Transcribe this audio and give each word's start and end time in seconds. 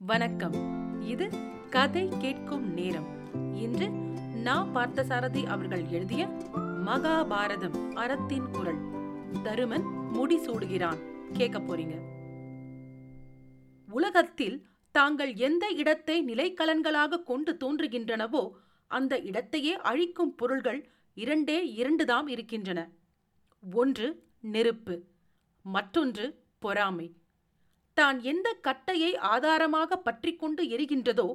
வணக்கம். 0.00 0.52
இது 1.00 1.30
கதை 1.70 2.08
கேட்கும் 2.18 2.72
நேரம். 2.72 3.06
இன்று 3.54 3.88
நான் 4.34 4.76
பார்த்தசாரதி 4.76 5.46
அவர்கள் 5.46 5.86
எழுதிய 5.86 6.26
மகாபாரதம் 6.86 7.92
அறத்தின் 7.92 8.50
குரல். 8.50 8.78
தருமன் 9.42 9.84
முடிசூடுகிறான் 10.14 10.96
கேட்க 11.32 11.58
போறீங்க. 11.58 11.98
உலகத்தில் 13.88 14.66
தாங்கள் 14.90 15.34
எந்த 15.34 15.68
இடத்தை 15.76 16.24
நிலைக்கலன்களாக 16.24 17.22
கொண்டு 17.22 17.56
தோன்றுகின்றனவோ 17.64 18.50
அந்த 18.86 19.20
இடத்தையே 19.20 19.76
அழிக்கும் 19.76 20.34
பொருள்கள் 20.34 20.90
இரண்டே 21.14 21.72
இரண்டுதாம் 21.72 22.28
இருக்கின்றன. 22.28 22.88
ஒன்று 23.74 24.22
நெருப்பு 24.40 25.04
மற்றொன்று 25.62 26.42
பொறாமை. 26.58 27.14
தான் 27.98 28.18
எந்த 28.32 28.48
கட்டையை 28.66 29.10
ஆதாரமாக 29.32 29.96
பற்றிக்கொண்டு 30.06 30.62
எரிகின்றதோ 30.74 31.28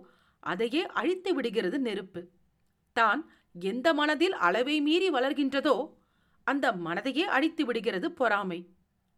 அதையே 0.44 0.84
அழித்து 1.00 1.32
விடுகிறது 1.36 1.78
நெருப்பு. 1.88 2.22
தான் 2.96 3.22
எந்த 3.56 3.88
மனதில் 4.00 4.36
அளவை 4.48 4.76
மீறி 4.88 5.10
வளர்கின்றதோ 5.16 5.76
அந்த 6.48 6.66
மனதையே 6.86 7.26
அழித்து 7.36 7.64
விடுகிறது 7.66 8.08
பொறாமை. 8.20 8.60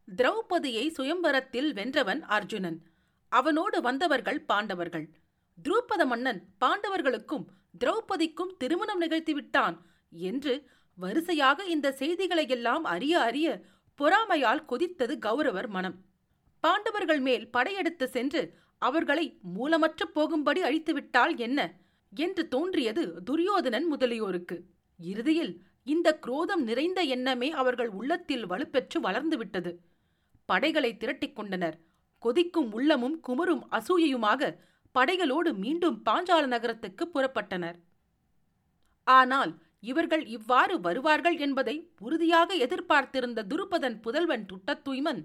திரௌபதியை 0.07 0.85
சுயம்பரத்தில் 0.97 1.69
வென்றவன் 1.77 2.21
அர்ஜுனன். 2.37 2.79
அவனோடு 3.31 3.77
வந்தவர்கள் 3.87 4.39
பாண்டவர்கள். 4.49 5.05
துருப்பத 5.57 6.01
மன்னன் 6.11 6.41
பாண்டவர்களுக்கும் 6.63 7.45
திரௌபதிக்கும் 7.81 8.51
திருமணம் 8.61 9.01
நிகழ்த்திவிட்டான் 9.03 9.75
என்று 10.29 10.53
வரிசையாக 10.97 11.65
இந்த 11.73 11.87
செய்திகளையெல்லாம் 12.01 12.85
அறிய 12.95 13.15
அறிய 13.27 13.47
பொறாமையால் 13.99 14.61
கொதித்தது 14.71 15.13
கௌரவர் 15.25 15.69
மனம். 15.75 15.97
பாண்டவர்கள் 16.65 17.19
மேல் 17.19 17.49
படையெடுத்து 17.49 18.05
சென்று 18.07 18.41
அவர்களை 18.81 19.25
மூலமற்று 19.55 20.05
போகும்படி 20.13 20.61
அழித்துவிட்டால் 20.61 21.33
என்ன? 21.37 21.59
என்று 22.13 22.43
தோன்றியது 22.47 23.03
துரியோதனன் 23.23 23.87
முதலியோருக்கு. 23.93 24.57
இறுதியில் 24.99 25.53
இந்த 25.87 26.09
குரோதம் 26.19 26.63
நிறைந்த 26.63 26.99
எண்ணமே 27.15 27.49
அவர்கள் 27.51 27.89
உள்ளத்தில் 27.89 28.45
வலுப்பெற்று 28.45 28.97
வளர்ந்துவிட்டது. 29.01 29.71
படைகளை 30.49 30.91
திரட்டிக் 30.97 31.35
கொண்டனர். 31.35 31.77
கொதிக்கும் 32.23 32.69
உள்ளமும் 32.71 33.17
குமரும் 33.27 33.63
அசூயையுமாக 33.71 34.51
படைகளோடு 34.95 35.51
மீண்டும் 35.53 35.97
பாஞ்சால 36.05 36.43
நகரத்துக்கு 36.47 37.03
புறப்பட்டனர். 37.13 37.77
ஆனால் 39.07 39.51
இவர்கள் 39.83 40.23
இவ்வாறு 40.27 40.75
வருவார்கள் 40.79 41.37
என்பதை 41.37 41.75
உறுதியாக 41.99 42.53
எதிர்பார்த்திருந்த 42.55 43.43
துருபதன் 43.43 43.97
புதல்வன் 44.01 44.45
துட்டத்துய்மன் 44.51 45.21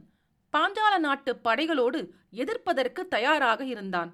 பாஞ்சால 0.54 0.94
நாட்டு 0.98 1.32
படைகளோடு 1.44 2.00
எதிர்ப்பதற்கு 2.30 3.08
தயாராக 3.08 3.64
இருந்தான். 3.64 4.10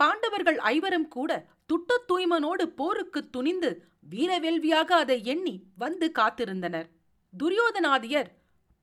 பாண்டவர்கள் 0.00 0.58
ஐவரும் 0.58 1.08
கூட 1.08 1.30
துட்ட 1.66 2.00
தூய்மனோடு 2.08 2.64
போருக்கு 2.80 3.30
துணிந்து 3.30 3.70
வீரவேள்வியாக 4.10 4.90
அதை 5.02 5.24
எண்ணி 5.24 5.54
வந்து 5.76 6.12
காத்திருந்தனர். 6.18 6.88
துரியோதனாதியர் 7.34 8.28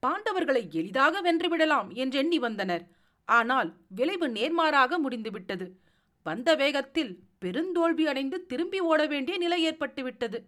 பாண்டவர்களை 0.03 0.63
எளிதாக 0.69 1.21
வென்றுவிடலாம் 1.21 1.89
என்றெண்ணி 1.93 2.39
வந்தனர். 2.39 2.83
ஆனால் 3.27 3.69
விளைவு 3.87 4.27
நேர்மாறாக 4.27 4.97
முடிந்துவிட்டது. 4.97 5.67
வந்த 6.25 6.49
வேகத்தில் 6.55 7.13
பெருந்தோல்வி 7.41 8.03
அடைந்து 8.07 8.37
திரும்பி 8.45 8.79
ஓட 8.79 9.05
வேண்டிய 9.05 9.37
நிலை 9.37 9.59
ஏற்பட்டுவிட்டது. 9.69 10.39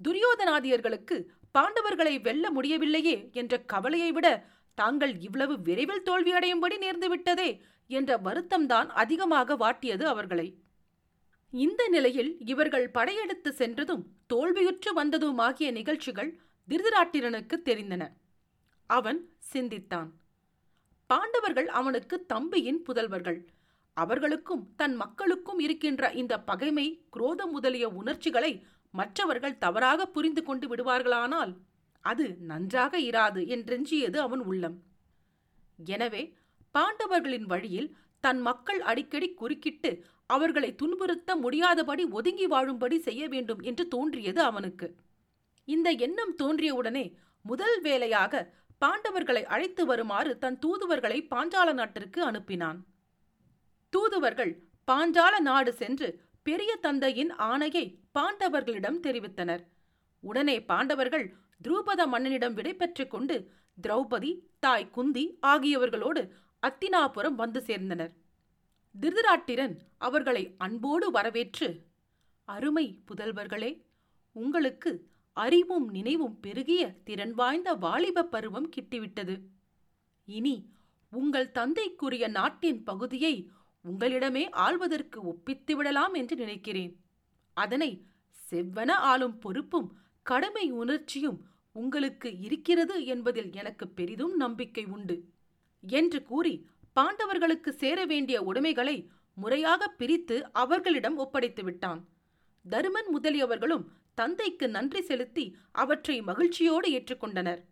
துரியோதனாதியர்களுக்கு 0.00 1.16
பாண்டவர்களை 1.58 2.14
வெல்ல 2.20 2.44
முடியவில்லையே 2.50 3.16
என்ற 3.32 3.58
கவலையை 3.72 4.10
விட 4.12 4.26
தாங்கள் 4.74 5.20
இவ்வளவு 5.20 5.60
விரைவில் 5.60 6.02
தோல்வியடையும்படி 6.02 6.76
நேர்ந்துவிட்டதே 6.80 7.60
என்ற 7.90 8.18
வருத்தம்தான் 8.18 8.86
அதிகமாக 8.86 9.56
வாட்டியது 9.56 10.02
அவர்களை. 10.02 10.62
இந்த 11.50 11.88
நிலையில் 11.88 12.38
இவர்கள் 12.44 12.90
படையெடுத்து 12.90 13.52
சென்றதும் 13.52 14.04
தோல்வியுற்று 14.34 14.90
வந்ததுமாகிய 14.96 15.70
நிகழ்ச்சிகள் 15.70 16.40
திருதராட்டிரனுக்கு 16.68 17.56
தெரிந்தன. 17.64 18.02
அவன் 18.86 19.20
சிந்தித்தான். 19.38 20.10
பாண்டவர்கள் 21.06 21.68
அவனுக்கு 21.68 22.26
தம்பியின் 22.26 22.82
புதல்வர்கள். 22.88 23.40
அவர்களுக்கும் 23.96 24.74
தன் 24.76 24.94
மக்களுக்கும் 24.94 25.58
இருக்கின்ற 25.58 26.10
இந்த 26.12 26.40
பகைமை 26.40 27.06
குரோதம் 27.10 27.50
முதலிய 27.50 27.88
உணர்ச்சிகளை 27.88 28.52
மற்றவர்கள் 28.90 29.58
தவறாக 29.58 30.06
புரிந்து 30.06 30.42
கொண்டு 30.42 30.66
விடுவார்களானால் 30.68 31.52
அது 32.04 32.24
நன்றாக 32.50 32.94
இராது 33.00 33.40
என்றெஞ்சியது 33.54 34.18
அவன் 34.26 34.42
உள்ளம். 34.50 34.76
எனவே 35.78 36.22
பாண்டவர்களின் 36.74 37.46
வழியில் 37.52 37.90
தன் 38.24 38.40
மக்கள் 38.40 38.80
அடிக்கடி 38.80 39.28
குறுக்கிட்டு 39.34 39.90
அவர்களை 40.26 40.70
துன்புறுத்த 40.74 41.30
முடியாதபடி 41.36 42.04
ஒதுங்கி 42.18 42.46
வாழும்படி 42.46 42.96
செய்ய 42.98 43.22
வேண்டும் 43.28 43.60
என்று 43.60 43.84
தோன்றியது 43.88 44.40
அவனுக்கு. 44.42 44.88
இந்த 45.68 45.88
எண்ணம் 46.06 46.34
தோன்றியவுடனே 46.38 47.04
முதல் 47.44 47.78
வேலையாக 47.80 48.42
பாண்டவர்களை 48.80 49.42
அழைத்து 49.44 49.82
வருமாறு 49.86 50.30
தன் 50.38 50.58
தூதுவர்களை 50.58 51.18
பாஞ்சால 51.32 51.68
நாட்டிற்கு 51.72 52.20
அனுப்பினான். 52.30 52.78
தூதுவர்கள் 53.92 54.52
பாஞ்சால 54.88 55.34
நாடு 55.40 55.72
சென்று 55.72 56.08
பெரிய 56.46 56.72
தந்தையின் 56.76 57.32
ஆணையை 57.50 57.84
பாண்டவர்களிடம் 58.18 58.98
தெரிவித்தனர். 59.06 59.62
உடனே 60.22 60.56
பாண்டவர்கள் 60.70 61.26
துருபத 61.62 62.06
மன்னனிடம் 62.06 62.52
விடைபெற்றுக் 62.52 63.10
கொண்டு 63.10 63.36
திரௌபதி 63.82 64.32
தாய் 64.58 64.90
குந்தி 64.90 65.38
ஆகியவர்களோடு 65.42 66.22
அத்தினாபுரம் 66.62 67.34
வந்து 67.34 67.60
சேர்ந்தனர். 67.60 68.12
திருதராட்டிரன் 69.00 69.74
அவர்களை 69.98 70.54
அன்போடு 70.58 71.10
வரவேற்று 71.10 71.68
அருமை 72.44 72.86
புதல்வர்களே 73.08 73.72
உங்களுக்கு 74.32 74.90
அறிவும் 75.36 75.88
நினைவும் 75.88 76.40
பெருகிய 76.40 76.82
திறன் 77.04 77.34
வாய்ந்த 77.34 77.74
வாலிப 77.74 78.24
பருவம் 78.24 78.68
கிட்டிவிட்டது. 78.76 79.34
இனி 80.24 80.56
உங்கள் 81.12 81.50
தந்தைக்குரிய 81.50 82.28
நாட்டின் 82.28 82.82
பகுதியை 82.82 83.50
உங்களிடமே 83.84 84.50
ஆள்வதற்கு 84.50 85.22
ஒப்பித்து 85.22 85.76
விடலாம் 85.76 86.14
என்று 86.14 86.36
நினைக்கிறேன். 86.36 86.92
அதனை 87.56 87.90
செவ்வன 88.50 88.90
ஆளும் 88.90 89.38
பொறுப்பும் 89.38 89.88
கடமை 90.22 90.70
உணர்ச்சியும் 90.70 91.44
உங்களுக்கு 91.72 92.38
இருக்கிறது 92.38 93.04
என்பதில் 93.04 93.52
எனக்கு 93.52 93.88
பெரிதும் 93.88 94.36
நம்பிக்கை 94.36 94.84
உண்டு. 94.84 95.24
என்று 95.88 96.22
கூறி 96.22 96.66
பாண்டவர்களுக்கு 97.00 97.68
சேர 97.68 98.04
வேண்டிய 98.04 98.42
உடைமைகளை 98.42 99.08
முறையாக 99.34 99.88
பிரித்து 99.88 100.52
அவர்களிடம் 100.52 101.16
ஒப்படைத்து 101.16 101.64
விட்டான். 101.64 102.08
தருமன் 102.70 103.18
முதலியவர்களும் 103.18 103.84
தந்தைக்கு 104.14 104.68
நன்றி 104.68 105.02
செலுத்தி 105.02 105.56
அவற்றை 105.72 106.22
மகிழ்ச்சியோடு 106.22 106.90
ஏற்றுக்கொண்டனர். 106.90 107.62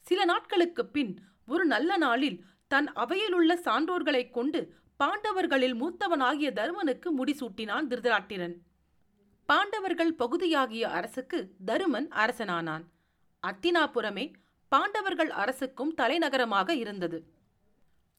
சில 0.00 0.24
நாட்களுக்குப் 0.24 0.92
பின் 0.92 1.18
ஒரு 1.46 1.64
நல்ல 1.64 1.96
நாளில் 1.96 2.44
தன் 2.68 2.92
அவையிலுள்ள 2.92 3.54
சான்றோர்களைக் 3.54 4.30
கொண்டு 4.30 4.74
பாண்டவர்களில் 4.98 5.74
மூத்தவனாகிய 5.74 6.52
தருமனுக்கு 6.52 7.24
முடிசூட்டினான் 7.24 7.86
திருதராட்டிரன். 7.86 8.54
பாண்டவர்கள் 9.48 10.12
பகுதியாகிய 10.14 10.88
அரசுக்கு 10.88 11.54
தருமன் 11.64 12.08
அரசனானான். 12.08 12.84
அத்தினாபுரமே 13.42 14.32
பாண்டவர்கள் 14.68 15.30
அரசுக்கும் 15.30 15.94
தலைநகரமாக 15.94 16.74
இருந்தது. 16.74 17.18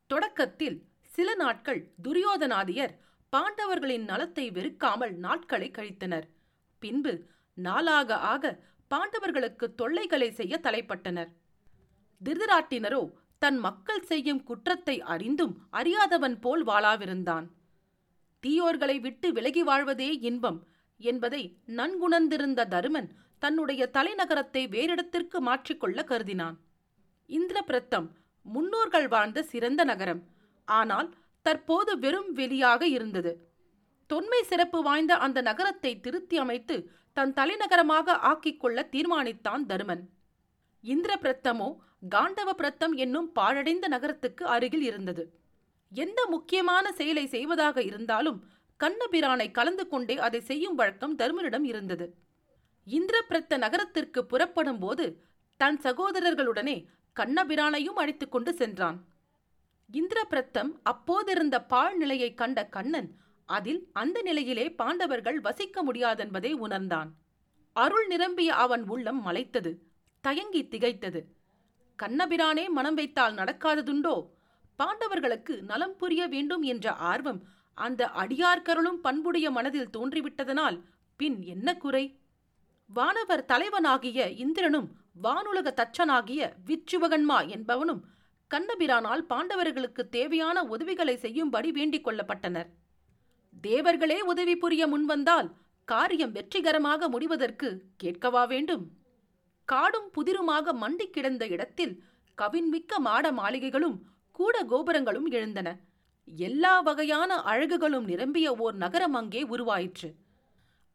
தொடக்கத்தில் 0.08 0.78
சில 1.04 1.36
நாட்கள் 1.36 1.92
துரியோதனாதியர் 2.04 2.94
பாண்டவர்களின் 3.34 4.04
நலத்தை 4.04 4.52
வெறுக்காமல் 4.52 5.14
நாட்களை 5.16 5.72
கழித்தனர். 5.72 6.28
பின்பு 6.80 7.14
நாளாக 7.54 8.18
ஆக 8.18 8.60
பாண்டவர்களுக்கு 8.92 9.76
தொல்லைகளை 9.76 10.32
செய்ய 10.32 10.60
தலைப்பட்டனர். 10.64 11.32
திருதராட்டினரோ 12.22 13.14
தன் 13.38 13.58
மக்கள் 13.58 14.02
செய்யும் 14.02 14.44
குற்றத்தை 14.44 15.02
அறிந்தும் 15.02 15.68
அறியாதவன் 15.70 16.40
போல் 16.40 16.66
வாழாவிருந்தான். 16.66 17.48
தீயோர்களை 18.44 19.00
விட்டு 19.00 19.31
விலகி 19.31 19.64
வாழ்வதே 19.64 20.12
இன்பம். 20.30 20.60
என்பதை 21.12 21.42
நன்குணர்ந்திருந்த 21.78 22.68
தருமன் 22.74 23.10
தன்னுடைய 23.44 23.84
தலைநகரத்தை 23.98 24.64
வேறிடத்திற்கு 24.76 25.38
மாற்றிக்கொள்ள 25.48 26.00
கருதினான். 26.12 26.58
இந்திரபிரத்தம் 27.30 28.08
முன்னோர்கள் 28.46 29.08
வாழ்ந்த 29.08 29.44
சிறந்த 29.52 29.82
நகரம். 29.92 30.22
ஆனால் 30.68 31.10
தற்போது 31.46 31.92
வெறும் 32.04 32.32
வெளியாக 32.36 32.82
இருந்தது. 32.98 33.32
தொன்மை 34.10 34.42
சிறப்பு 34.52 34.80
வாய்ந்த 34.84 35.14
அந்த 35.26 35.40
நகரத்தை 35.42 35.92
திருத்தி 36.06 36.38
அமைத்து 36.38 36.76
தன் 37.18 37.34
தலைநகரமாக 37.34 38.16
ஆக்கிக்கொள்ள 38.32 38.78
தீர்மானித்தான் 38.94 39.64
தருமன். 39.72 40.04
இந்திரபிரத்தமோ 40.84 41.70
காண்டவ 42.10 42.50
பிரத்தம் 42.54 42.94
என்னும் 43.04 43.30
பாழடைந்த 43.32 43.86
நகரத்துக்கு 43.88 44.44
அருகில் 44.56 44.86
இருந்தது. 44.90 45.24
எந்த 45.92 46.20
முக்கியமான 46.30 46.86
செயலை 47.00 47.26
செய்வதாக 47.28 47.78
இருந்தாலும் 47.90 48.40
கண்ணபிரானை 48.80 49.52
கலந்து 49.52 49.88
கொண்டே 49.88 50.18
அதை 50.18 50.40
செய்யும் 50.42 50.75
வழக்கம் 50.75 51.18
தருமனிடம் 51.18 51.64
இருந்தது. 51.64 52.16
இந்திரபிரத்த 52.88 53.58
நகரத்திற்கு 53.58 54.25
புறப்படும் 54.25 54.80
போது 54.80 55.24
தன் 55.58 55.80
சகோதரர்களுடனே 55.80 56.86
கண்ணபிரானையும் 57.16 58.00
அழைத்துக் 58.02 58.31
கொண்டு 58.31 58.54
சென்றான். 58.54 59.06
இந்திரபிரத்தம் 59.94 60.72
அப்போதிருந்த 60.90 61.68
பாழ் 61.68 61.96
நிலையை 61.96 62.34
கண்ட 62.34 62.66
கண்ணன் 62.66 63.16
அதில் 63.46 63.90
அந்த 63.94 64.22
நிலையிலே 64.22 64.72
பாண்டவர்கள் 64.72 65.40
வசிக்க 65.40 65.84
முடியாதென்பதை 65.84 66.52
உணர்ந்தான். 66.54 67.14
அருள் 67.74 68.08
நிரம்பிய 68.08 68.56
அவன் 68.56 68.88
உள்ளம் 68.88 69.26
மலைத்தது 69.26 69.78
தயங்கி 70.22 70.64
திகைத்தது. 70.64 71.22
கண்ணபிரானே 72.04 72.69
மனம் 72.69 72.94
வைத்தால் 72.94 73.36
நடக்காததுண்டோ? 73.36 74.28
பாண்டவர்களுக்கு 74.80 75.62
நலம் 75.62 75.96
புரிய 75.96 76.28
வேண்டும் 76.28 76.62
என்ற 76.62 76.92
ஆர்வம் 76.92 77.44
அந்த 77.78 78.12
அடியார்கருளும் 78.16 79.00
பண்புடைய 79.02 79.52
மனதில் 79.52 79.94
தோன்றிவிட்டதனால் 79.98 80.78
பின் 81.16 81.42
என்ன 81.42 81.78
குறை? 81.78 82.20
வானவர் 82.90 83.46
தலைவனாகிய 83.46 84.30
இந்திரனும் 84.30 84.90
வானுலக 85.24 85.72
தச்சனாகிய 85.80 86.52
விச்சுவகன்மா 86.66 87.38
என்பவனும் 87.48 88.02
கண்ணபிரானால் 88.52 89.24
பாண்டவர்களுக்கு 89.30 90.02
தேவையான 90.10 90.64
உதவிகளை 90.64 91.16
செய்யும்படி 91.18 91.72
வேண்டிக் 91.72 92.08
கொள்ளப்பட்டனர். 92.08 92.70
தேவர்களே 93.64 94.19
உதவி 94.19 94.56
புரிய 94.56 94.88
முன்வந்தால் 94.88 95.50
காரியம் 95.88 96.31
வெற்றிகரமாக 96.31 97.10
முடிவதற்கு 97.10 97.69
கேட்கவா 98.04 98.48
வேண்டும்? 98.48 98.84
காடும் 99.66 100.10
புதிருமாக 100.18 100.74
மண்டி 100.81 101.06
கிடந்த 101.10 101.48
இடத்தில் 101.48 102.04
கவின்மிக்க 102.38 102.98
மாட 102.98 103.31
மாளிகைகளும் 103.31 103.98
கூட 104.31 104.64
கோபுரங்களும் 104.64 105.26
எழுந்தன. 105.26 105.80
எல்லா 106.28 106.80
வகையான 106.80 107.31
அழகுகளும் 107.42 108.06
நிரம்பிய 108.06 108.56
ஓர் 108.56 108.75
நகரம் 108.75 109.14
அங்கே 109.14 109.42
உருவாயிற்று. 109.44 110.10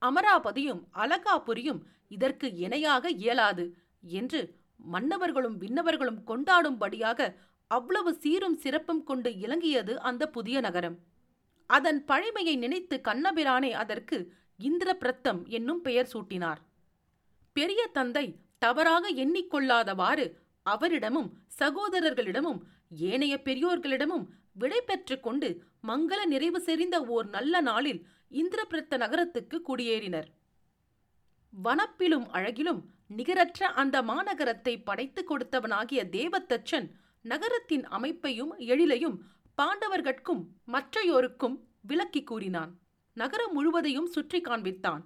அமராபதியும் 0.02 0.82
அலகாபுரியும் 0.94 1.80
இதற்கு 2.08 2.52
இணையாக 2.54 3.10
இயலாது 3.10 3.64
என்று 4.00 4.40
மன்னவர்களும் 4.92 5.56
விண்ணவர்களும் 5.58 6.20
கொண்டாடும்படியாக 6.26 7.20
அவ்வளவு 7.70 8.14
சீரும் 8.14 8.56
சிறப்பும் 8.56 9.02
கொண்டு 9.02 9.30
இலங்கியது 9.38 10.00
அந்த 10.00 10.26
புதிய 10.28 10.60
நகரம். 10.60 10.96
அதன் 11.66 12.04
பழைமையை 12.08 12.54
நினைத்து 12.56 13.00
கண்ணபிரானே 13.04 13.70
அதற்கு 13.72 14.18
இந்திரபிரத்தம் 14.60 15.40
என்னும் 15.48 15.80
பெயர் 15.80 16.10
சூட்டினார். 16.12 16.60
பெரிய 17.52 17.80
தந்தை 17.92 18.26
தவறாக 18.58 19.10
எண்ணிக்கொள்ளாதவாறு 19.14 20.26
அவரிடமும் 20.66 21.28
சகோதரர்களிடமும் 21.58 22.58
ஏனைய 22.88 23.34
பெரியோர்களிடமும் 23.44 24.24
விடை 24.58 24.80
கொண்டு 25.20 25.48
மங்கள 25.82 26.24
நிறைவு 26.24 26.58
செறிந்த 26.60 26.96
ஓர் 27.06 27.26
நல்ல 27.28 27.60
நாளில் 27.60 28.00
இந்திரபிரத்த 28.30 28.96
நகரத்துக்கு 28.96 29.56
குடியேறினர். 29.68 30.28
வனப்பிலும் 31.64 32.26
அழகிலும் 32.28 32.80
நிகரற்ற 33.08 33.66
அந்த 33.82 34.02
மாநகரத்தை 34.02 34.74
படைத்துக் 34.84 35.30
கொடுத்தவனாகிய 35.30 36.00
தேவத்தச்சன் 36.16 36.88
நகரத்தின் 37.22 37.84
அமைப்பையும் 37.88 38.52
எழிலையும் 38.58 39.16
பாண்டவர்கட்கும் 39.56 40.42
மற்றையோருக்கும் 40.66 41.56
விளக்கி 41.82 42.22
கூறினான். 42.22 42.72
நகரம் 43.16 43.52
முழுவதையும் 43.52 44.06
சுற்றி 44.06 44.40
காண்பித்தான். 44.40 45.02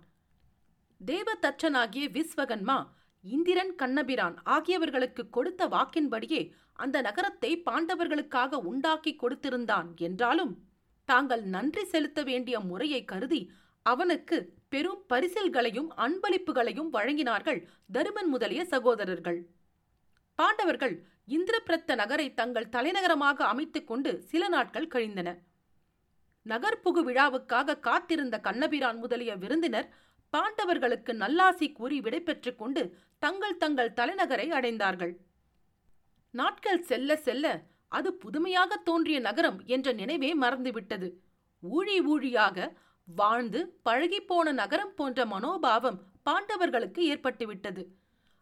தேவதச்சனாகிய 1.01 2.05
விஸ்வகன்மா 2.17 2.79
இந்திரன் 3.25 3.75
கண்ணபிரான் 3.75 4.43
ஆகியவர்களுக்கு 4.45 5.31
கொடுத்த 5.31 5.69
வாக்கின்படியே 5.69 6.53
அந்த 6.73 7.01
நகரத்தை 7.01 7.63
பாண்டவர்களுக்காக 7.71 8.55
உண்டாக்கி 8.55 9.17
கொடுத்திருந்தான் 9.17 9.97
என்றாலும் 9.97 10.59
தாங்கள் 11.05 11.43
நன்றி 11.43 11.85
செலுத்த 11.85 12.23
வேண்டிய 12.23 12.61
முறையை 12.61 13.05
கருதி 13.05 13.51
அவனுக்கு 13.83 14.55
பெரும் 14.69 15.05
பரிசில்களையும் 15.09 15.89
அன்பளிப்புகளையும் 15.97 16.93
வழங்கினார்கள் 16.93 17.67
தருமன் 17.93 18.27
முதலிய 18.27 18.65
சகோதரர்கள். 18.65 19.51
பாண்டவர்கள் 20.35 21.07
இந்திரபிரத்த 21.29 21.95
நகரை 21.95 22.35
தங்கள் 22.35 22.69
தலைநகரமாக 22.69 23.45
அமைத்துக் 23.45 23.87
கொண்டு 23.87 24.21
சில 24.21 24.49
நாட்கள் 24.49 24.87
கழிந்தன 24.87 25.39
நகர்ப்புகு 26.47 27.03
விழாவுக்காக 27.05 27.81
காத்திருந்த 27.81 28.39
கண்ணபிரான் 28.39 28.99
முதலிய 28.99 29.37
விருந்தினர் 29.37 29.95
பாண்டவர்களுக்கு 30.37 31.12
நல்லாசி 31.23 31.73
கூறி 31.73 32.00
விடைபெற்றுக் 32.00 32.58
கொண்டு 32.58 32.99
தங்கள் 33.19 33.56
தங்கள் 33.56 33.93
தலைநகரை 33.93 34.46
அடைந்தார்கள். 34.50 35.17
நாட்கள் 36.31 36.82
செல்ல 36.82 37.17
செல்ல 37.17 37.46
அது 37.88 38.14
புதுமையாக 38.14 38.76
தோன்றிய 38.76 39.20
நகரம் 39.20 39.58
என்ற 39.64 39.93
நினைவே 39.93 40.31
மறந்துவிட்டது. 40.38 41.08
ஊழி 41.62 41.96
ஊழியாக 42.00 42.76
வாழ்ந்து 43.05 43.81
பழகிப்போன 43.84 44.52
நகரம் 44.52 44.94
போன்ற 44.94 45.26
மனோபாவம் 45.26 45.99
பாண்டவர்களுக்கு 46.25 47.00
ஏற்பட்டுவிட்டது. 47.12 47.87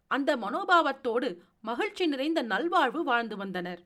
அந்த 0.06 0.36
மனோபாவத்தோடு 0.36 1.36
மகிழ்ச்சி 1.60 2.06
நிறைந்த 2.06 2.42
நல்வாழ்வு 2.42 3.04
வாழ்ந்து 3.04 3.36
வந்தனர். 3.36 3.80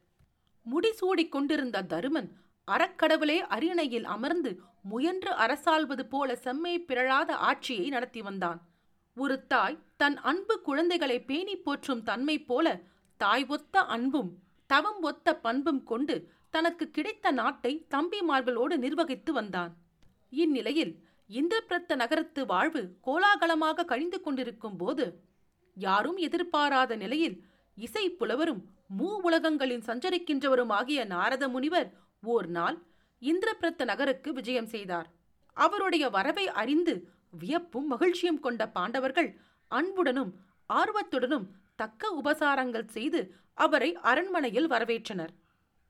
முடிசூடிக் 0.67 1.29
கொண்டிருந்த 1.29 1.83
தருமன் 1.83 2.29
அறக்கடவுளே 2.69 3.39
அரியணையில் 3.55 4.05
அமர்ந்து 4.05 4.51
முயன்று 4.83 5.33
அரசாள்வது 5.35 6.05
போல 6.09 6.37
செம்மை 6.37 6.75
பிறழாத 6.81 7.37
ஆட்சியை 7.49 7.89
நடத்தி 7.89 8.23
வந்தான். 8.23 8.61
ஒரு 9.17 9.47
தாய் 9.47 9.79
தன் 9.97 10.17
அன்பு 10.17 10.61
குழந்தைகளை 10.61 11.21
பேணி 11.21 11.57
போற்றும் 11.57 12.03
தன்மை 12.03 12.37
போல 12.41 12.81
தாய் 13.21 13.47
ஒத்த 13.47 13.81
அன்பும் 13.81 14.31
தவம் 14.67 15.01
ஒத்த 15.01 15.37
பண்பும் 15.37 15.83
கொண்டு 15.83 16.31
தனக்கு 16.51 16.91
கிடைத்த 16.91 17.31
நாட்டை 17.31 17.87
தம்பிமார்களோடு 17.91 18.77
நிர்வகித்து 18.77 19.33
வந்தான். 19.33 19.73
இந்நிலையில் 20.33 20.93
இந்திரபிரத்த 21.31 21.93
நகரத்து 21.97 22.47
வாழ்வு 22.47 22.83
கோலாகலமாக 23.07 23.85
கழிந்து 23.85 24.21
கொண்டிருக்கும் 24.21 24.77
போது 24.77 25.05
யாரும் 25.77 26.17
எதிர்பாராத 26.17 26.97
நிலையில் 26.97 27.37
இசை 27.79 28.11
புலவரும் 28.11 28.63
மூ 28.99 29.09
உலகங்களின் 29.23 29.87
சஞ்சரிக்கின்றவரும் 29.87 30.73
ஆகிய 30.79 31.05
நாரத 31.05 31.45
முனிவர் 31.49 31.89
ஓர் 32.25 32.49
நாள் 32.49 32.77
இந்திரபிரத்த 33.23 33.85
நகருக்கு 33.85 34.33
விஜயம் 34.33 34.67
செய்தார். 34.67 35.09
அவருடைய 35.57 36.05
வரவை 36.09 36.47
அறிந்து 36.63 36.95
வியப்பும் 37.31 37.87
மகிழ்ச்சியும் 37.87 38.41
கொண்ட 38.41 38.63
பாண்டவர்கள் 38.69 39.31
அன்புடனும் 39.71 40.33
ஆர்வத்துடனும் 40.71 41.47
தக்க 41.77 42.11
உபசாரங்கள் 42.23 42.93
செய்து 42.97 43.21
அவரை 43.55 43.91
அரண்மனையில் 44.11 44.71
வரவேற்றனர். 44.71 45.33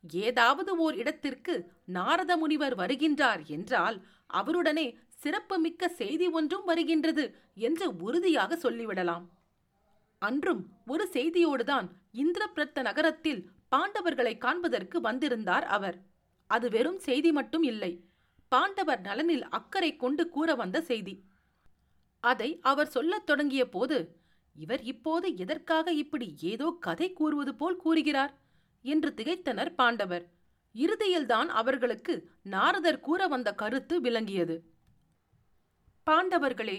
ஏதாவது 0.05 0.77
ஓர் 0.77 0.95
இடத்திற்கு 0.95 1.55
நாரத 1.85 2.37
முனிவர் 2.37 2.75
வருகின்றார் 2.75 3.43
என்றால் 3.47 3.97
அவருடனே 4.31 4.87
சிறப்புமிக்க 5.23 5.89
செய்தி 5.89 6.27
ஒன்றும் 6.29 6.65
வருகின்றது 6.65 7.25
என்று 7.55 7.87
உறுதியாக 7.97 8.57
சொல்லிவிடலாம். 8.57 9.25
அன்றும் 10.19 10.63
ஒரு 10.87 11.05
செய்தியோடுதான் 11.13 11.87
இந்திரபிரத்த 12.13 12.83
நகரத்தில் 12.83 13.41
பாண்டவர்களை 13.77 14.39
காண்பதற்கு 14.39 15.01
வந்திருந்தார் 15.01 15.65
அவர். 15.65 15.97
அது 16.55 16.71
வெறும் 16.71 16.99
செய்தி 16.99 17.33
மட்டும் 17.33 17.63
இல்லை. 17.63 18.05
பாண்டவர் 18.49 19.01
நலனில் 19.01 19.49
அக்கறை 19.49 19.97
கொண்டு 19.97 20.29
கூற 20.29 20.55
வந்த 20.55 20.81
செய்தி. 20.81 21.25
அதை 22.21 22.59
அவர் 22.63 22.87
சொல்லத் 22.87 23.27
தொடங்கிய 23.27 23.69
போது 23.69 24.17
இவர் 24.55 24.83
இப்போது 24.83 25.37
எதற்காக 25.37 25.93
இப்படி 25.93 26.35
ஏதோ 26.41 26.77
கதை 26.81 27.13
கூறுவது 27.13 27.55
போல் 27.55 27.77
கூறுகிறார்? 27.77 28.33
என்று 28.83 29.15
திகைத்தனர் 29.17 29.75
பாண்டவர். 29.75 30.25
இறுதியில்தான் 30.75 31.49
அவர்களுக்கு 31.61 32.15
நாரதர் 32.43 33.01
கூற 33.01 33.27
வந்த 33.27 33.55
கருத்து 33.55 34.01
விளங்கியது. 34.01 34.57
பாண்டவர்களே 36.07 36.79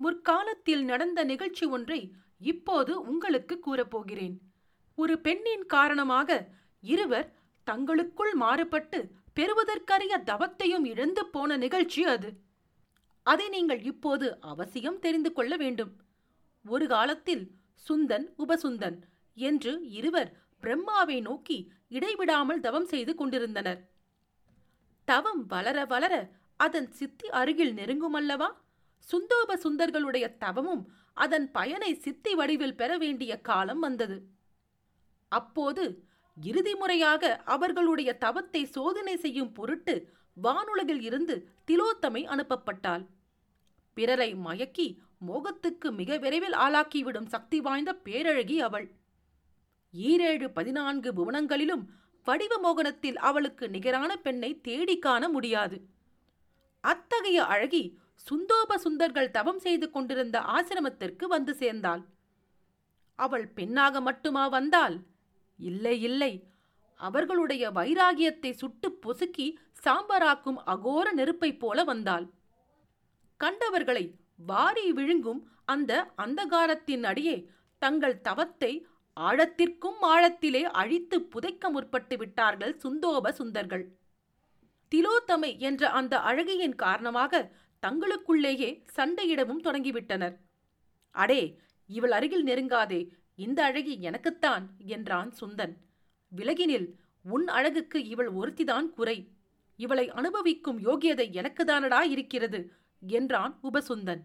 முற்காலத்தில் 0.00 0.84
நடந்த 0.84 1.24
நிகழ்ச்சி 1.24 1.66
ஒன்றை 1.66 2.00
இப்போது 2.38 2.92
உங்களுக்கு 3.00 3.54
கூறப்போகிறேன். 3.66 4.36
ஒரு 4.94 5.14
பெண்ணின் 5.18 5.66
காரணமாக 5.66 6.48
இருவர் 6.80 7.37
தங்களுக்குள் 7.68 8.34
மாறுபட்டு 8.34 8.98
பெறுவதற்கரிய 9.36 10.14
தவத்தையும் 10.30 10.86
இழந்து 10.92 11.22
போன 11.26 11.56
நிகழ்ச்சி 11.56 12.02
அது. 12.14 12.30
அதை 13.26 13.46
நீங்கள் 13.48 13.82
இப்போது 13.90 14.26
அவசியம் 14.52 15.00
தெரிந்து 15.04 15.30
கொள்ள 15.32 15.52
வேண்டும். 15.56 15.92
ஒரு 16.64 16.86
காலத்தில் 16.86 17.44
சுந்தன் 17.86 18.26
உபசுந்தன் 18.44 18.96
என்று 19.36 19.72
இருவர் 19.98 20.30
பிரம்மாவை 20.62 21.18
நோக்கி 21.20 21.58
இடைவிடாமல் 21.88 22.64
தவம் 22.66 22.88
செய்து 22.92 23.12
கொண்டிருந்தனர். 23.14 23.80
தவம் 25.08 25.42
வளர 25.46 25.78
வளர 25.84 26.14
அதன் 26.60 26.88
சித்தி 26.98 27.28
அருகில் 27.40 27.74
நெருங்குமல்லவா? 27.74 28.48
சுந்தோப 29.08 29.56
சுந்தர்களுடைய 29.64 30.26
தவமும் 30.38 30.82
அதன் 31.16 31.46
பயனை 31.50 31.92
சித்தி 32.04 32.32
வடிவில் 32.34 32.78
பெற 32.80 32.90
வேண்டிய 32.96 33.32
காலம் 33.48 33.82
வந்தது. 33.86 34.18
அப்போது 35.32 35.84
இறுதி 36.42 36.74
முறையாக 36.74 37.42
அவர்களுடைய 37.44 38.16
தவத்தை 38.18 38.64
சோதனை 38.64 39.16
செய்யும் 39.16 39.52
பொருட்டு 39.52 39.94
வானுலகில் 40.42 41.00
இருந்து 41.00 41.48
திலோத்தமை 41.66 42.22
அனுப்பப்பட்டாள். 42.26 43.04
பிறரை 43.94 44.34
மயக்கி 44.34 44.98
மோகத்துக்கு 45.26 45.92
மிக 45.92 46.16
விரைவில் 46.16 46.52
ஆளாக்கிவிடும் 46.52 47.26
சக்தி 47.26 47.60
வாய்ந்த 47.60 47.92
பேரழகி 48.04 48.56
அவள். 48.58 48.88
ஈரேழு 49.94 50.48
பதினான்கு 50.48 51.12
புவனங்களிலும் 51.12 51.84
வடிவ 52.24 52.54
மோகனத்தில் 52.58 53.16
அவளுக்கு 53.16 53.68
நிகரான 53.68 54.16
பெண்ணை 54.16 54.60
தேடி 54.60 54.98
காண 54.98 55.28
முடியாது. 55.28 55.88
அத்தகைய 56.80 57.44
அழகி 57.44 57.98
சுந்தோப 58.30 58.74
சுந்தர்கள் 58.74 59.30
தவம் 59.30 59.58
செய்து 59.58 59.90
கொண்டிருந்த 59.90 60.40
ஆசிரமத்திற்கு 60.40 61.24
வந்து 61.24 61.54
சேர்ந்தாள். 61.54 62.02
அவள் 63.14 63.46
பெண்ணாக 63.48 64.00
மட்டுமா 64.00 64.48
வந்தாள்? 64.48 65.02
இல்லை 65.58 66.02
இல்லை. 66.02 66.32
அவர்களுடைய 67.00 67.70
வைராகியத்தை 67.70 68.50
சுட்டு 68.52 68.98
பொசுக்கி 69.06 69.46
சாம்பராக்கும் 69.84 70.58
அகோர 70.66 71.12
நெருப்பைப் 71.12 71.58
போல 71.58 71.84
வந்தாள். 71.84 72.26
கண்டவர்களை 73.40 74.14
வாரி 74.36 74.92
விழுங்கும் 74.92 75.40
அந்த 75.64 75.92
அந்தகாரத்தின் 76.16 77.02
அடியே 77.02 77.36
தங்கள் 77.78 78.20
தவத்தை 78.20 78.86
ஆழத்திற்கும் 79.16 80.00
ஆழத்திலே 80.00 80.62
அழித்து 80.62 81.16
புதைக்க 81.22 81.70
முற்பட்டு 81.70 82.16
விட்டார்கள் 82.16 82.74
சுந்தோப 82.82 83.32
சுந்தர்கள். 83.32 83.84
திலோத்தமை 84.92 85.58
என்ற 85.58 85.90
அந்த 85.90 86.14
அழகியின் 86.18 86.74
காரணமாக 86.74 87.50
தங்களுக்குள்ளேயே 87.82 88.70
சண்டையிடவும் 88.96 89.64
தொடங்கிவிட்டனர். 89.64 90.36
அடே 91.10 91.42
இவள் 91.86 92.10
அருகில் 92.10 92.44
நெருங்காதே 92.44 93.00
இந்த 93.38 93.64
அழகி 93.64 94.00
எனக்குத்தான் 94.00 94.70
என்றான் 94.78 95.32
சுந்தன். 95.40 95.76
விலகினில் 96.36 96.94
உன் 97.22 97.48
அழகுக்கு 97.48 98.04
இவள் 98.06 98.32
ஒருத்திதான் 98.32 98.90
குறை. 98.90 99.28
இவளை 99.76 100.10
அனுபவிக்கும் 100.10 100.80
யோகியதை 100.80 101.30
எனக்குதானடா 101.32 102.00
இருக்கிறது 102.00 102.72
என்றான் 103.00 103.58
உபசுந்தன். 103.62 104.20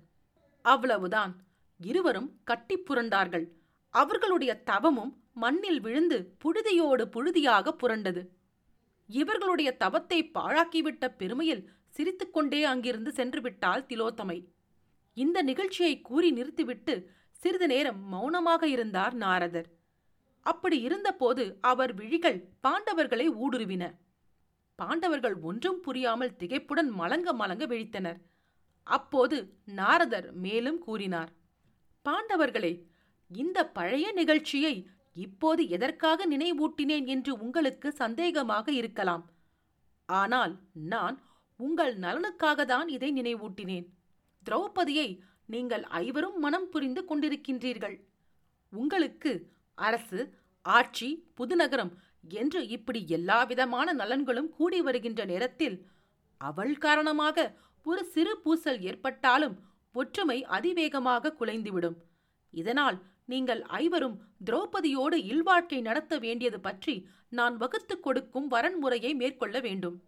அவ்வளவுதான். 0.61 1.43
இருவரும் 1.77 2.39
கட்டிப் 2.43 2.91
புரண்டார்கள். 2.91 3.47
அவர்களுடைய 3.89 4.63
தவமும் 4.63 5.23
மண்ணில் 5.33 5.81
விழுந்து 5.81 6.35
புழுதியோடு 6.43 7.05
புழுதியாக 7.05 7.75
புரண்டது. 7.83 8.27
இவர்களுடைய 9.07 9.77
தவத்தை 9.77 10.31
பாழாக்கிவிட்ட 10.33 11.15
பெருமையில் 11.19 11.65
சிரித்துக்கொண்டே 11.89 12.63
அங்கிருந்து 12.63 13.11
சென்றுவிட்டாள் 13.11 13.85
திலோத்தமை. 13.85 14.45
இந்த 15.13 15.41
நிகழ்ச்சியை 15.41 16.01
கூறி 16.01 16.31
நிறுத்திவிட்டு 16.31 17.11
சிறிது 17.43 17.67
நேரம் 17.73 17.99
மௌனமாக 18.13 18.63
இருந்தார் 18.73 19.15
நாரதர். 19.23 19.67
அப்படி 20.45 20.77
இருந்தபோது 20.87 21.43
அவர் 21.71 21.91
விழிகள் 21.99 22.39
பாண்டவர்களை 22.65 23.27
ஊடுருவின. 23.43 23.83
பாண்டவர்கள் 24.79 25.35
ஒன்றும் 25.49 25.79
புரியாமல் 25.85 26.35
திகைப்புடன் 26.41 26.89
மலங்க 26.99 27.33
மலங்க 27.41 27.63
விழித்தனர். 27.71 28.19
அப்போது 28.87 29.37
நாரதர் 29.79 30.27
மேலும் 30.45 30.79
கூறினார் 30.85 31.31
பாண்டவர்களே 32.05 32.73
இந்த 33.31 33.59
பழைய 33.77 34.07
நிகழ்ச்சியை 34.19 34.73
இப்போது 35.25 35.61
எதற்காக 35.75 36.25
நினைவூட்டினேன் 36.33 37.05
என்று 37.13 37.31
உங்களுக்கு 37.45 37.89
சந்தேகமாக 38.03 38.67
இருக்கலாம். 38.79 39.23
ஆனால் 40.09 40.53
நான் 40.93 41.17
உங்கள் 41.59 41.93
நலனுக்காக 42.05 42.65
தான் 42.73 42.87
இதை 42.95 43.09
நினைவூட்டினேன். 43.19 43.85
திரௌபதியை 44.45 45.07
நீங்கள் 45.45 45.83
ஐவரும் 45.83 46.39
மனம் 46.39 46.69
புரிந்து 46.69 47.05
கொண்டிருக்கின்றீர்கள். 47.09 47.99
உங்களுக்கு 48.69 49.51
அரசு 49.75 50.33
ஆட்சி 50.61 51.27
புதுநகரம் 51.33 51.97
என்று 52.29 52.67
இப்படி 52.67 53.07
எல்லாவிதமான 53.07 53.93
நலன்களும் 53.93 54.49
கூடி 54.49 54.81
வருகின்ற 54.81 55.25
நேரத்தில் 55.25 55.87
அவள் 56.37 56.77
காரணமாக 56.77 57.55
ஒரு 57.83 58.05
சிறு 58.05 58.37
பூசல் 58.37 58.81
ஏற்பட்டாலும் 58.81 59.59
ஒற்றுமை 59.93 60.43
அதிவேகமாக 60.43 61.35
குலைந்துவிடும். 61.39 61.95
இதனால் 62.51 63.03
நீங்கள் 63.25 63.61
ஐவரும் 63.61 64.21
திரௌபதியோடு 64.45 65.13
இல்வாழ்க்கை 65.13 65.81
நடத்த 65.81 66.17
வேண்டியது 66.17 66.59
பற்றி 66.59 67.07
நான் 67.29 67.57
வகுத்துக் 67.57 68.03
கொடுக்கும் 68.03 68.51
வரன்முறையை 68.51 69.15
மேற்கொள்ள 69.15 69.59
வேண்டும். 69.59 70.03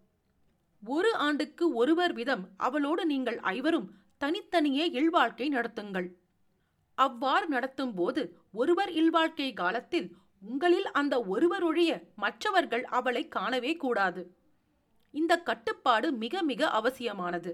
ஒரு 0.82 1.14
ஆண்டுக்கு 1.14 1.74
ஒருவர் 1.74 2.12
விதம் 2.12 2.48
அவளோடு 2.56 3.06
நீங்கள் 3.06 3.38
ஐவரும் 3.38 3.94
தனித்தனியே 4.20 4.84
இல்வாழ்க்கை 4.90 5.48
நடத்துங்கள். 5.48 6.08
அவ்வாறு 6.94 7.46
நடத்தும் 7.46 7.94
போது 7.94 8.22
ஒருவர் 8.52 8.92
இல்வாழ்க்கை 8.92 9.52
காலத்தில் 9.52 10.16
உங்களில் 10.40 10.88
அந்த 10.90 11.14
ஒருவரொழிய 11.30 12.02
மற்றவர்கள் 12.16 12.84
அவளை 12.84 13.28
காணவே 13.28 13.76
கூடாது. 13.76 14.22
இந்த 15.10 15.32
கட்டுப்பாடு 15.38 16.12
மிக 16.12 16.42
மிக 16.42 16.70
அவசியமானது. 16.70 17.52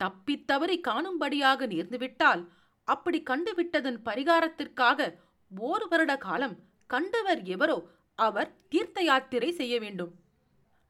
தப்பித்தவறி 0.00 0.76
காணும்படியாக 0.80 1.66
நேர்ந்துவிட்டால் 1.66 2.42
அப்படி 2.88 3.22
கண்டுவிட்டதன் 3.22 3.98
பரிகாரத்திற்காக 4.04 5.14
ஓர் 5.50 5.88
வருட 5.88 6.16
காலம் 6.16 6.56
கண்டவர் 6.86 7.42
எவரோ 7.42 7.78
அவர் 8.14 8.50
தீர்த்த 8.68 9.00
யாத்திரை 9.02 9.52
செய்ய 9.52 9.78
வேண்டும். 9.80 10.12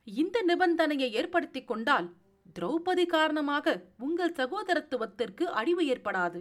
இந்த 0.04 0.36
நிபந்தனையை 0.46 1.08
ஏற்படுத்திக் 1.10 1.66
கொண்டால் 1.66 2.08
திரௌபதி 2.56 3.06
காரணமாக 3.06 3.74
உங்கள் 3.98 4.34
சகோதரத்துவத்திற்கு 4.40 5.44
அழிவு 5.60 5.82
ஏற்படாது. 5.86 6.40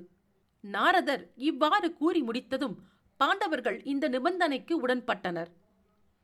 நாரதர் 0.64 1.24
இவ்வாறு 1.36 1.94
கூறி 1.94 2.22
முடித்ததும் 2.22 2.76
பாண்டவர்கள் 3.18 3.84
இந்த 3.84 4.06
நிபந்தனைக்கு 4.10 4.74
உடன்பட்டனர். 4.88 5.52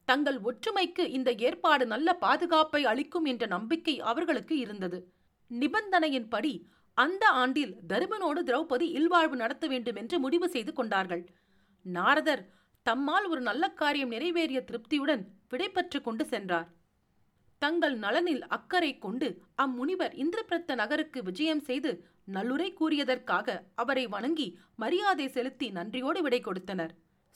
தங்கள் 0.05 0.39
ஒற்றுமைக்கு 0.39 1.03
இந்த 1.17 1.31
ஏற்பாடு 1.31 1.85
நல்ல 1.85 2.13
பாதுகாப்பை 2.13 2.85
அளிக்கும் 2.85 3.25
என்ற 3.25 3.45
நம்பிக்கை 3.45 3.95
அவர்களுக்கு 4.01 4.57
இருந்தது. 4.57 4.99
நிபந்தனையின்படி 5.51 6.53
அந்த 6.93 7.23
ஆண்டில் 7.41 7.73
தருமனோடு 7.87 8.41
திரௌபதி 8.43 8.87
இல்வாழ்வு 8.99 9.35
நடத்த 9.35 9.67
வேண்டும் 9.67 9.95
என்று 9.95 10.19
முடிவு 10.19 10.49
செய்து 10.49 10.73
கொண்டார்கள். 10.73 11.23
நாரதர் 11.85 12.43
தம்மால் 12.85 13.27
ஒரு 13.27 13.41
நல்ல 13.41 13.69
காரியம் 13.69 14.11
நிறைவேறிய 14.11 14.59
திருப்தியுடன் 14.63 15.23
விடைபெற்று 15.49 16.01
கொண்டு 16.01 16.25
சென்றார். 16.25 16.67
தங்கள் 17.57 17.97
நலனில் 17.97 18.47
அக்கறை 18.47 18.97
கொண்டு 18.97 19.41
அம்முனிவர் 19.57 20.13
இந்திரபிரத்த 20.13 20.75
நகருக்கு 20.75 21.23
விஜயம் 21.23 21.59
செய்து 21.59 22.05
நல்லுரை 22.33 22.73
கூறியதற்காக 22.73 23.61
அவரை 23.75 24.07
வணங்கி 24.07 24.59
மரியாதை 24.75 25.27
செலுத்தி 25.27 25.69
நன்றியோடு 25.69 26.21
விடை 26.21 26.39
கொடுத்தனர். 26.39 26.95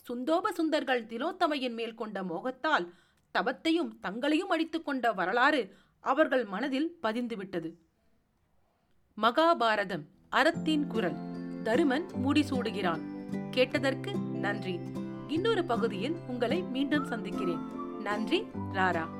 சுந்தோப 0.09 0.47
சுந்தர்கள் 0.47 1.05
திலோத்தமையின் 1.05 1.73
மேல் 1.73 1.95
கொண்ட 1.95 2.23
மோகத்தால் 2.23 2.89
தவத்தையும் 3.33 3.99
தங்களையும் 4.01 4.49
அடித்துக் 4.49 4.85
கொண்ட 4.85 5.13
வரலாறு 5.13 5.75
அவர்கள் 5.99 6.45
மனதில் 6.45 6.97
பதிந்துவிட்டது. 7.03 7.73
மகாபாரதம் 9.21 10.03
அறத்தின் 10.29 10.87
குரல். 10.87 11.15
தருமன் 11.63 12.05
முடிசூடுகிறான் 12.25 13.01
கேட்டதற்கு 13.49 14.15
நன்றி. 14.17 14.79
இன்னொரு 15.27 15.65
பகுதியில் 15.65 16.15
உங்களை 16.27 16.61
மீண்டும் 16.61 17.05
சந்திக்கிறேன். 17.05 17.61
நன்றி 18.01 18.43
ராரா. 18.73 19.19